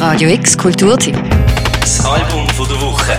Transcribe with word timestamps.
Radio 0.00 0.30
X 0.30 0.56
Kulturtipp. 0.56 1.14
Das 1.78 2.02
Album 2.06 2.48
von 2.56 2.66
der 2.66 2.80
Woche. 2.80 3.12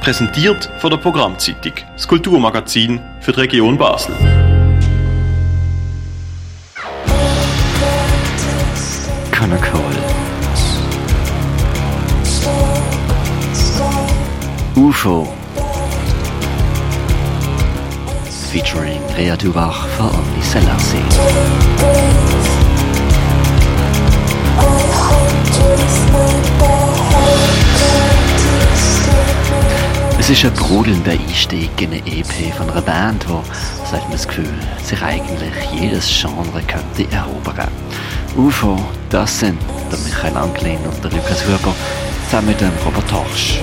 Präsentiert 0.00 0.70
von 0.78 0.88
der 0.88 0.96
Programmzeitung, 0.96 1.72
das 1.92 2.08
Kulturmagazin 2.08 2.98
für 3.20 3.32
die 3.32 3.40
Region 3.40 3.76
Basel. 3.76 4.14
Conacol. 9.30 9.82
UFO. 14.74 15.30
Featuring 18.50 19.02
Rea 19.18 19.36
Dubach 19.36 19.86
for 19.88 20.06
Only 20.06 20.42
Selassie. 20.42 22.25
Es 30.18 30.30
ist 30.30 30.44
ein 30.44 30.52
brudelnder 30.54 31.12
Einstieg 31.12 31.70
in 31.80 31.92
eine 31.92 31.98
EP 32.04 32.52
von 32.56 32.68
einer 32.68 32.82
Band, 32.82 33.28
wo, 33.28 33.44
so 33.84 33.92
hat 33.92 34.02
man 34.02 34.12
das 34.12 34.26
Gefühl, 34.26 34.52
sich 34.82 35.00
eigentlich 35.00 35.52
jedes 35.72 36.08
Genre 36.08 36.60
könnte 36.66 37.08
erobern. 37.14 37.70
UFO, 38.36 38.76
das 39.08 39.38
sind 39.38 39.56
der 39.88 39.98
Michael 40.00 40.36
Anglin 40.36 40.78
und 40.84 41.04
der 41.04 41.12
Lukas 41.12 41.46
Huber 41.46 41.72
zusammen 42.24 42.48
mit 42.48 42.60
dem 42.60 42.72
Robert 42.84 43.08
Torsch. 43.08 43.60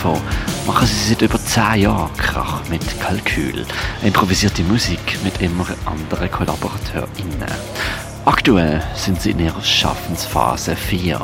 UFO 0.00 0.18
machen 0.66 0.86
sie 0.86 1.10
seit 1.10 1.22
über 1.22 1.38
10 1.38 1.82
Jahren 1.82 2.10
Krach 2.16 2.62
mit 2.70 2.82
Kalkül. 3.00 3.66
Improvisierte 4.02 4.62
Musik 4.62 5.18
mit 5.22 5.42
immer 5.42 5.66
anderen 5.84 6.30
KollaborateurInnen. 6.30 7.50
Aktuell 8.24 8.82
sind 8.94 9.20
sie 9.20 9.32
in 9.32 9.40
ihrer 9.40 9.62
Schaffensphase 9.62 10.74
4. 10.74 11.20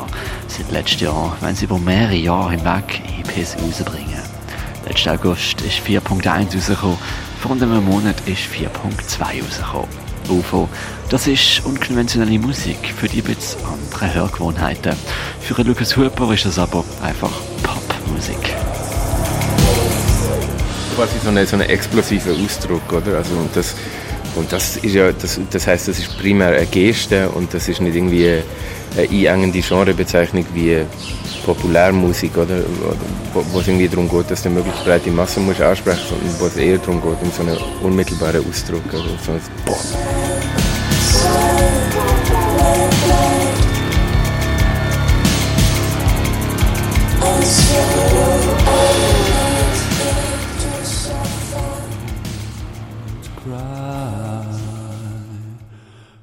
Seit 0.47 0.71
letztem 0.71 1.07
Jahr 1.07 1.35
wollen 1.41 1.55
sie 1.55 1.65
über 1.65 1.79
mehrere 1.79 2.15
Jahre 2.15 2.51
hinweg 2.51 3.01
EPs 3.19 3.55
rausbringen. 3.55 4.21
Letzten 4.87 5.09
August 5.09 5.61
ist 5.61 5.79
4.1 5.79 6.55
rausgekommen, 6.55 6.97
vor 7.41 7.51
einem 7.51 7.83
Monat 7.83 8.15
ist 8.27 8.43
4.2 8.43 9.43
rausgekommen. 9.43 10.07
UFO, 10.29 10.69
das 11.09 11.25
ist 11.27 11.65
unkonventionelle 11.65 12.37
Musik 12.37 12.93
für 12.95 13.07
die 13.07 13.21
bisschen 13.21 13.61
anderen 13.65 14.13
Hörgewohnheiten. 14.13 14.95
Für 15.39 15.61
Lukas 15.63 15.95
Huber 15.95 16.33
ist 16.33 16.45
das 16.45 16.59
aber 16.59 16.83
einfach 17.01 17.31
Popmusik. 17.63 18.66
Quasi 20.97 21.19
so 21.23 21.29
ein 21.29 21.45
so 21.45 21.57
explosiver 21.57 22.31
Ausdruck, 22.31 22.91
oder? 22.91 23.17
Also, 23.17 23.35
und 23.35 23.55
das, 23.55 23.75
und 24.35 24.51
das 24.51 24.77
ist 24.77 24.95
ja, 24.95 25.11
das, 25.11 25.39
das 25.51 25.67
heißt, 25.67 25.89
das 25.89 25.99
ist 25.99 26.17
primär 26.17 26.47
eine 26.47 26.65
Geste 26.65 27.29
und 27.29 27.53
das 27.53 27.69
ist 27.69 27.81
nicht 27.81 27.95
irgendwie 27.95 28.41
eine 28.97 29.07
einengende 29.07 29.59
Genrebezeichnung 29.61 30.43
wie 30.55 30.79
Populärmusik, 31.45 32.35
oder? 32.35 32.61
Wo, 33.31 33.45
wo 33.51 33.59
es 33.59 33.67
irgendwie 33.67 33.87
darum 33.87 34.09
geht, 34.09 34.31
dass 34.31 34.41
du 34.41 34.49
möglichst 34.49 34.83
breite 34.85 35.11
Masse 35.11 35.39
ansprechen 35.39 35.75
musst, 35.85 36.09
sondern 36.09 36.39
wo 36.39 36.45
es 36.47 36.57
eher 36.57 36.79
darum 36.79 36.99
geht, 36.99 37.21
um 37.21 37.31
so 37.31 37.43
einen 37.43 37.57
unmittelbaren 37.83 38.43
Ausdruck, 38.49 38.85
oder? 38.91 39.03
So 39.23 39.33
ein 39.33 39.41
Boah. 39.67 40.16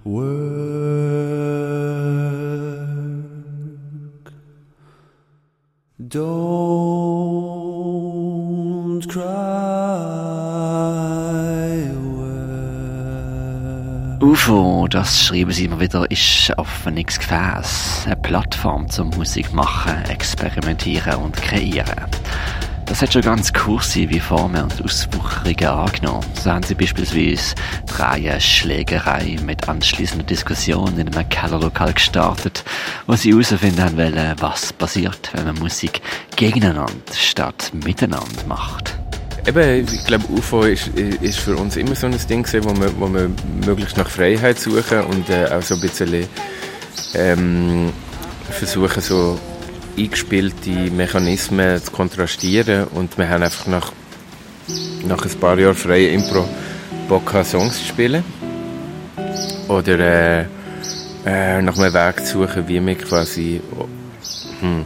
Don't 0.04 0.20
cry. 9.08 9.24
UFO, 14.20 14.86
das 14.88 15.24
schreiben 15.24 15.52
sie 15.52 15.64
immer 15.64 15.80
wieder, 15.80 16.10
ist 16.10 16.52
auf 16.58 16.68
Phoenix 16.68 17.18
Gefäß. 17.18 18.02
Eine 18.04 18.16
Plattform 18.16 18.90
zum 18.90 19.08
Musik 19.10 19.54
machen, 19.54 20.04
experimentieren 20.10 21.14
und 21.16 21.34
kreieren. 21.34 22.04
Das 22.86 23.00
hat 23.00 23.12
schon 23.12 23.22
ganz 23.22 23.52
kursive 23.52 24.20
Formen 24.20 24.62
und 24.62 24.82
Auswucherungen 24.82 25.66
angenommen. 25.66 26.26
So 26.40 26.50
haben 26.50 26.62
sie 26.62 26.74
beispielsweise 26.74 27.54
die 27.88 27.92
Reihe 27.94 28.40
Schlägerei 28.40 29.36
mit 29.44 29.68
anschließender 29.68 30.24
Diskussion 30.24 30.98
in 30.98 31.08
einem 31.08 31.28
Kellerlokal 31.28 31.94
gestartet, 31.94 32.62
wo 33.06 33.14
sie 33.14 33.32
herausfinden 33.32 33.96
wollen, 33.96 34.34
was 34.38 34.72
passiert, 34.74 35.30
wenn 35.32 35.46
man 35.46 35.58
Musik 35.58 36.02
gegeneinander 36.36 36.92
statt 37.14 37.72
miteinander 37.84 38.44
macht. 38.46 38.94
Eben, 39.46 39.86
ich 39.86 40.04
glaube, 40.06 40.24
UFO 40.30 40.62
ist, 40.62 40.88
ist 40.88 41.38
für 41.38 41.56
uns 41.56 41.76
immer 41.76 41.94
so 41.94 42.06
ein 42.06 42.16
Ding 42.28 42.42
gewesen, 42.42 42.64
wo 42.64 42.80
wir, 42.80 43.00
wo 43.00 43.12
wir 43.12 43.30
möglichst 43.66 43.96
nach 43.96 44.08
Freiheit 44.08 44.58
suchen 44.58 45.00
und 45.00 45.28
äh, 45.30 45.46
auch 45.46 45.62
so 45.62 45.74
ein 45.74 45.80
bisschen 45.80 46.26
ähm, 47.14 47.92
versuchen, 48.50 49.02
so 49.02 49.38
eingespielte 49.96 50.70
Mechanismen 50.90 51.82
zu 51.82 51.90
kontrastieren 51.90 52.84
und 52.88 53.16
wir 53.18 53.28
haben 53.28 53.42
einfach 53.42 53.66
nach, 53.66 53.92
nach 55.06 55.24
ein 55.24 55.40
paar 55.40 55.58
Jahren 55.58 55.74
freie 55.74 56.08
Impro 56.08 56.48
Bock 57.08 57.32
Songs 57.44 57.78
zu 57.78 57.84
spielen 57.84 58.24
oder 59.68 59.98
äh, 59.98 60.44
äh, 61.26 61.62
nach 61.62 61.78
einem 61.78 61.94
Weg 61.94 62.26
zu 62.26 62.42
suchen, 62.42 62.68
wie 62.68 62.84
wir 62.84 62.94
quasi 62.96 63.60
hm, 64.60 64.84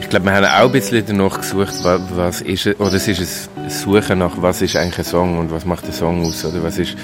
ich 0.00 0.08
glaube, 0.08 0.26
wir 0.26 0.32
haben 0.32 0.44
auch 0.44 0.66
ein 0.66 0.72
bisschen 0.72 1.04
danach 1.06 1.40
gesucht, 1.40 1.74
was, 1.82 2.00
was 2.14 2.40
ist, 2.40 2.66
oder 2.80 2.94
es 2.94 3.06
ist 3.06 3.48
ein 3.56 3.70
Suchen 3.70 4.18
nach, 4.18 4.40
was 4.42 4.62
ist 4.62 4.76
eigentlich 4.76 4.98
ein 4.98 5.04
Song 5.04 5.38
und 5.38 5.50
was 5.52 5.64
macht 5.64 5.84
ein 5.84 5.92
Song 5.92 6.26
aus, 6.26 6.44
oder 6.44 6.62
was 6.62 6.78
ist 6.78 6.96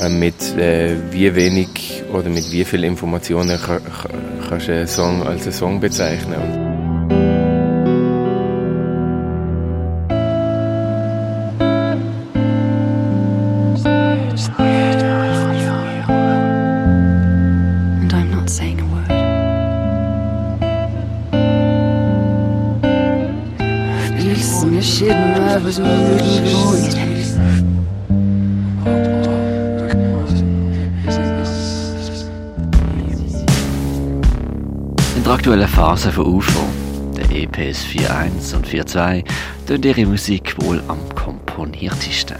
äh, 0.00 0.08
mit 0.08 0.56
äh, 0.56 0.96
wie 1.10 1.32
wenig 1.34 2.02
oder 2.12 2.28
mit 2.28 2.50
wie 2.50 2.64
viel 2.64 2.84
Informationen 2.84 3.60
kann, 3.60 3.80
kannst 4.48 4.68
du 4.68 4.72
einen 4.72 4.88
Song 4.88 5.26
als 5.26 5.42
einen 5.42 5.52
Song 5.52 5.80
bezeichnen. 5.80 6.61
In 25.78 25.84
der 35.24 35.32
aktuellen 35.32 35.66
Phase 35.66 36.12
von 36.12 36.26
UFO, 36.26 36.60
der 37.16 37.24
EPs 37.30 37.86
4.1 37.86 38.54
und 38.54 38.68
4.2, 38.68 39.24
tönt 39.66 39.84
ihre 39.86 40.04
Musik 40.04 40.54
wohl 40.62 40.82
am 40.88 40.98
komponiertesten. 41.14 42.36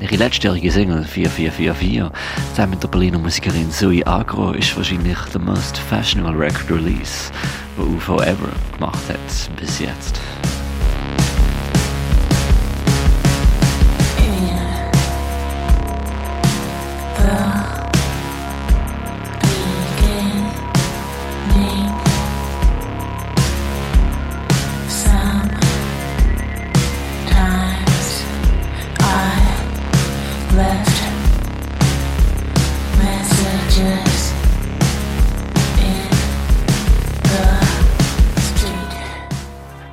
Ihre 0.00 0.16
letztjährige 0.16 0.72
Single 0.72 1.04
4444 1.04 2.10
zusammen 2.52 2.70
mit 2.70 2.82
der 2.82 2.88
Berliner 2.88 3.18
Musikerin 3.18 3.70
Zoe 3.70 4.06
Agro 4.06 4.52
ist 4.52 4.74
wahrscheinlich 4.74 5.18
der 5.34 5.40
most 5.42 5.76
fashionable 5.76 6.40
record 6.40 6.70
release, 6.70 7.30
wo 7.76 7.82
UFO 7.82 8.22
ever 8.22 8.48
gemacht 8.78 9.02
hat 9.10 9.50
bis 9.60 9.80
jetzt. 9.80 10.19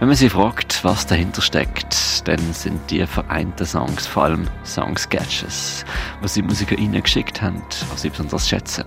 Wenn 0.07 0.11
man 0.11 0.19
sie 0.19 0.29
fragt, 0.29 0.85
was 0.85 1.05
dahinter 1.05 1.41
steckt, 1.41 2.25
dann 2.29 2.39
sind 2.53 2.79
die 2.89 3.05
vereinten 3.05 3.65
Songs 3.65 4.07
vor 4.07 4.23
allem 4.23 4.47
Songsketches, 4.63 5.83
was 6.21 6.35
die 6.35 6.43
Musiker 6.43 6.77
ihnen 6.77 7.03
geschickt 7.03 7.41
haben, 7.41 7.61
was 7.91 8.03
sie 8.03 8.09
besonders 8.09 8.47
schätzen. 8.47 8.85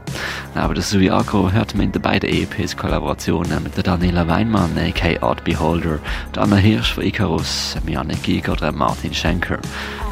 Aber 0.54 0.72
das 0.72 0.88
Suiagro 0.88 1.52
hört 1.52 1.74
man 1.74 1.84
in 1.84 1.92
den 1.92 2.00
beiden 2.00 2.30
EPs 2.30 2.74
Kollaborationen 2.74 3.62
mit 3.62 3.76
der 3.76 3.82
Daniela 3.82 4.26
Weinmann, 4.28 4.78
a.k.a. 4.78 5.22
Art 5.22 5.44
Beholder, 5.44 5.98
der 6.34 6.42
Anna 6.42 6.56
Hirsch 6.56 6.94
von 6.94 7.04
Icarus, 7.04 7.76
Janik 7.86 8.22
Giger 8.22 8.52
oder 8.52 8.72
Martin 8.72 9.12
Schenker. 9.12 9.58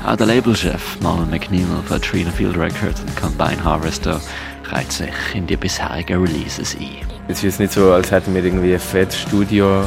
Auch 0.04 0.16
der 0.16 0.26
Labelchef 0.26 1.00
Marlon 1.00 1.30
McNeil 1.30 1.64
von 1.86 2.02
Trina 2.02 2.30
Field 2.30 2.58
Records 2.58 3.00
und 3.00 3.16
Combine 3.16 3.64
Harvester 3.64 4.20
reiht 4.64 4.92
sich 4.92 5.08
in 5.32 5.46
die 5.46 5.56
bisherigen 5.56 6.20
Releases 6.20 6.76
ein. 6.78 7.08
Es 7.28 7.42
ist 7.42 7.60
nicht 7.60 7.72
so, 7.72 7.92
als 7.92 8.10
hätten 8.10 8.34
wir 8.34 8.44
irgendwie 8.44 8.74
ein 8.74 8.80
fettes 8.80 9.20
Studio 9.20 9.86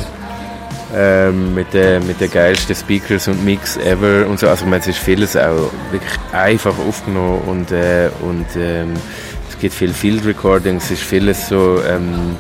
ähm, 0.96 1.56
mit 1.56 1.74
den 1.74 2.06
mit 2.06 2.20
der 2.20 2.28
geilsten 2.28 2.76
Speakers 2.76 3.28
und 3.28 3.44
Mix 3.44 3.78
ever 3.78 4.28
und 4.28 4.40
so. 4.40 4.48
Also 4.48 4.66
meine, 4.66 4.82
es 4.82 4.88
ist 4.88 5.00
vieles 5.00 5.36
auch 5.38 5.72
wirklich 5.92 6.12
einfach 6.34 6.78
aufgenommen 6.88 7.42
und, 7.48 7.72
äh, 7.72 8.10
und 8.22 8.46
ähm, 8.58 8.94
es 9.50 9.58
gibt 9.60 9.74
viel 9.74 9.94
Field 9.94 10.26
Recordings, 10.26 10.86
es 10.86 10.92
ist 10.92 11.04
vieles 11.04 11.48
so, 11.48 11.82
ähm, 11.88 12.36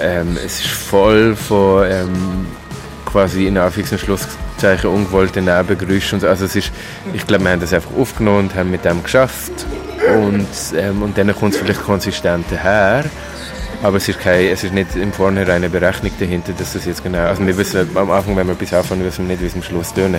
ähm, 0.00 0.36
es 0.44 0.60
ist 0.60 0.70
voll 0.70 1.36
von 1.36 1.86
ähm, 1.90 2.46
quasi 3.04 3.46
in 3.46 3.56
Anführungs- 3.56 3.92
und 3.92 4.00
Schlusszeichen 4.00 4.90
ungewollten 4.90 5.44
Nebengeräuschen 5.44 6.16
und 6.16 6.20
so. 6.20 6.28
Also 6.28 6.46
es 6.46 6.56
ist, 6.56 6.72
ich 7.12 7.26
glaube, 7.26 7.44
wir 7.44 7.52
haben 7.52 7.60
das 7.60 7.72
einfach 7.72 7.96
aufgenommen 7.96 8.38
und 8.38 8.54
haben 8.54 8.70
mit 8.70 8.84
dem 8.84 9.02
geschafft 9.02 9.52
und, 10.16 10.46
ähm, 10.76 11.02
und 11.02 11.16
dann 11.16 11.34
kommt 11.34 11.54
es 11.54 11.60
vielleicht 11.60 11.82
konsistenter 11.82 12.56
her. 12.56 13.04
Aber 13.82 13.98
es 13.98 14.08
ist, 14.08 14.18
kein, 14.18 14.46
es 14.46 14.64
ist 14.64 14.72
nicht 14.72 14.96
im 14.96 15.12
Vornherein 15.12 15.56
eine 15.56 15.68
Berechnung 15.68 16.12
dahinter, 16.18 16.52
dass 16.52 16.72
das 16.72 16.86
jetzt 16.86 17.02
genau. 17.02 17.18
Also 17.18 17.46
wir 17.46 17.56
wissen 17.56 17.88
am 17.94 18.10
Anfang, 18.10 18.36
wenn 18.36 18.46
wir 18.46 18.54
bis 18.54 18.72
anfangen, 18.72 19.04
wissen 19.04 19.28
wir 19.28 19.36
nicht, 19.36 19.42
wie 19.42 19.46
es 19.46 19.54
am 19.54 19.62
Schluss 19.62 19.92
tönt. 19.92 20.18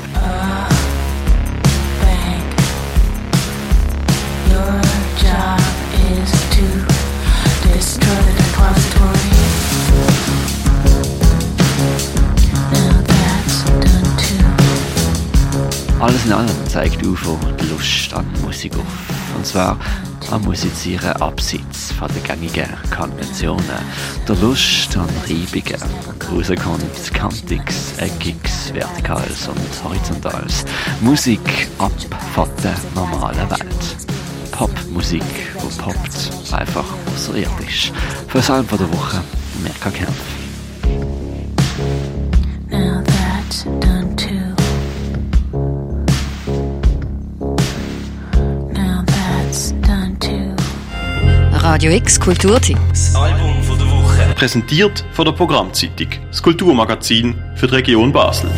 Alles 16.06 16.26
in 16.26 16.34
allem 16.34 16.68
zeigt 16.68 17.04
UFO 17.04 17.40
die 17.60 17.66
Lust 17.66 18.14
an 18.14 18.28
Musik 18.44 18.76
auf. 18.76 19.36
Und 19.36 19.44
zwar 19.44 19.80
am 20.32 20.42
Musizieren 20.44 21.12
abseits 21.22 21.92
von 21.92 22.08
den 22.10 22.24
gängigen 22.24 22.70
Konventionen. 22.96 23.64
Der 24.28 24.36
Lust 24.38 24.96
an 24.98 25.10
Reibungen. 25.28 25.82
Rauskommt 26.32 27.14
Kantiges, 27.14 27.98
Eckiges, 27.98 28.74
Vertikales 28.74 29.48
und 29.48 29.84
Horizontales. 29.84 30.66
Musik 31.02 31.68
ab 31.80 31.92
von 32.34 32.50
der 32.64 32.76
normalen 32.94 33.50
Welt. 33.50 33.98
Popmusik, 34.52 35.24
wo 35.60 35.68
poppt, 35.82 36.32
einfach 36.54 36.86
außerirdisch. 37.14 37.92
Für 38.28 38.38
das 38.38 38.50
Album 38.50 38.78
der 38.78 38.94
Woche, 38.94 39.22
Merka 39.64 39.90
Kempf. 39.90 40.45
Radio 51.66 51.92
X 51.94 52.20
Kulturtipp. 52.20 52.78
Das 52.90 53.16
Album 53.16 53.64
von 53.64 53.76
der 53.80 53.88
Woche. 53.88 54.36
Präsentiert 54.36 55.04
von 55.14 55.26
der 55.26 55.32
Programmzeitung, 55.32 56.10
das 56.28 56.44
Kulturmagazin 56.44 57.34
für 57.56 57.66
die 57.66 57.74
Region 57.74 58.14
Basel. 58.14 58.52